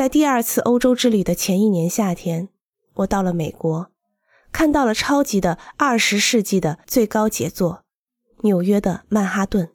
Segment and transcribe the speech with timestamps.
[0.00, 2.48] 在第二次欧洲之旅的前一年夏天，
[2.94, 3.90] 我到了美国，
[4.50, 7.84] 看到了超级的二十世纪的最高杰作——
[8.40, 9.72] 纽约的曼哈顿。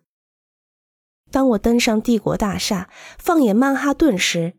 [1.30, 4.56] 当我登上帝国大厦，放眼曼哈顿时，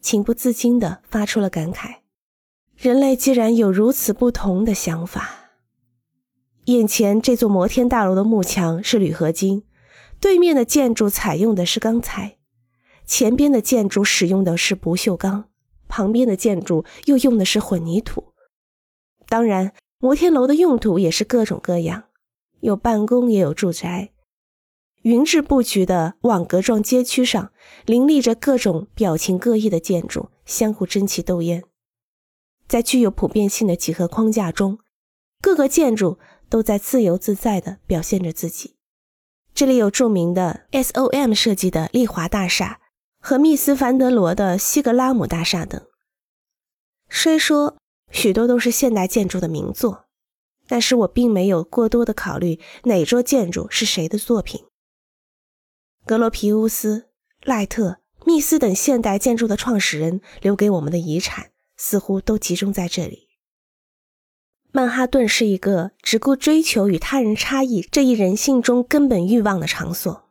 [0.00, 1.96] 情不自禁地发出了感慨：
[2.76, 5.50] 人类既然有如此不同的想法。
[6.66, 9.64] 眼前这座摩天大楼的幕墙是铝合金，
[10.20, 12.37] 对面的建筑采用的是钢材。
[13.08, 15.48] 前边的建筑使用的是不锈钢，
[15.88, 18.34] 旁边的建筑又用的是混凝土。
[19.26, 22.04] 当然，摩天楼的用途也是各种各样，
[22.60, 24.12] 有办公也有住宅。
[25.02, 27.50] 云质布局的网格状街区上，
[27.86, 31.64] 林立着各种表情各异的建筑，相互争奇斗艳。
[32.68, 34.78] 在具有普遍性的几何框架中，
[35.40, 36.18] 各个建筑
[36.50, 38.76] 都在自由自在地表现着自己。
[39.54, 42.80] 这里有著名的 SOM 设计的丽华大厦。
[43.28, 45.86] 和密斯·凡德罗的西格拉姆大厦等，
[47.10, 47.76] 虽说
[48.10, 50.06] 许多都是现代建筑的名作，
[50.66, 54.64] 但是我并没有过多的考虑哪座建筑是谁的作品。
[56.06, 57.10] 格罗皮乌斯、
[57.44, 63.28] 赖特、密斯等现代建筑的创始人留给我们的遗产，似乎都集中在这里。
[64.72, 70.27] 曼哈顿是一个只顾追求与他人差异这一人性中根本欲望的场所。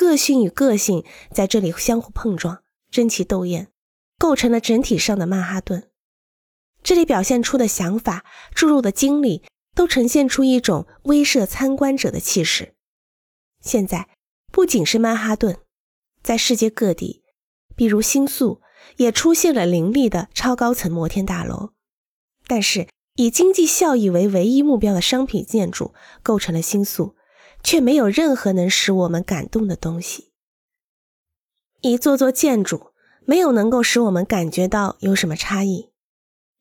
[0.00, 3.70] 个性与个性在这里相互碰撞，争奇斗艳，
[4.18, 5.90] 构成了整体上的曼哈顿。
[6.82, 9.42] 这里表现出的想法、注入的精力，
[9.74, 12.72] 都呈现出一种威慑参观者的气势。
[13.60, 14.08] 现在，
[14.50, 15.58] 不仅是曼哈顿，
[16.22, 17.22] 在世界各地，
[17.76, 18.62] 比如新宿，
[18.96, 21.72] 也出现了林立的超高层摩天大楼。
[22.46, 27.16] 但是，以经济效益为唯一目标的商品建筑，构成了新宿。
[27.62, 30.32] 却没有任何能使我们感动的东西。
[31.80, 32.92] 一座座建筑
[33.24, 35.90] 没有能够使我们感觉到有什么差异，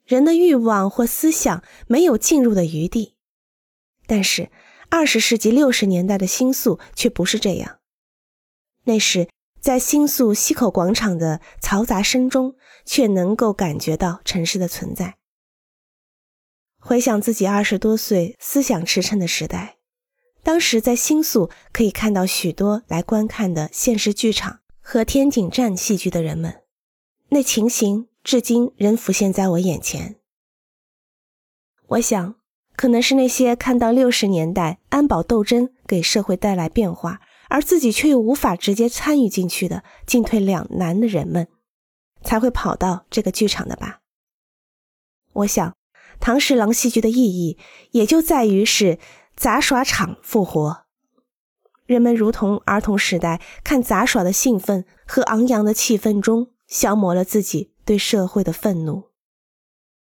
[0.05, 3.15] 人的欲望或思想没有进入的余地。
[4.07, 4.49] 但是，
[4.89, 7.79] 二十世纪六十年代的新宿却不是这样。
[8.85, 9.29] 那时，
[9.59, 15.17] 在新宿西口广场的嘈杂声中，却能够感觉到城市的存在。
[16.77, 19.78] 回想自己二十多岁、思想驰骋的时代。
[20.49, 26.63] 当时在新宿可以看到许多来观看的现实剧场和天井站戏剧的人们，
[27.27, 30.15] 那情形至今仍浮现在我眼前。
[31.89, 32.33] 我想，
[32.75, 41.47] 可能是那些看到六十年代安保斗争给社会带来变化，而自己却又无法直接参与进去的进退两难的人们，
[42.23, 43.99] 才会跑到这个剧场的吧。
[45.33, 45.75] 我想，
[46.19, 47.59] 唐十郎戏剧的意义
[47.91, 48.97] 也就在于是。
[49.39, 50.83] 杂耍场复活，
[51.85, 59.08] 人们如同儿童时代看杂耍的兴奋和昂扬的气氛中，消磨了自己对社会的愤怒。